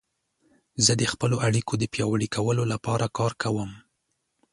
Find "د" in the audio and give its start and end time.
0.97-1.03, 1.77-1.83